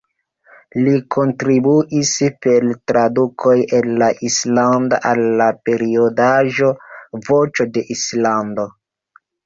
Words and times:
Li 0.85 0.93
kontribuis 1.15 2.13
per 2.45 2.65
tradukoj 2.93 3.55
el 3.81 3.91
la 4.05 4.09
islanda 4.33 5.01
al 5.13 5.25
la 5.45 5.53
periodaĵo 5.71 6.75
"Voĉo 7.33 7.73
de 7.79 7.89
Islando". 7.99 8.73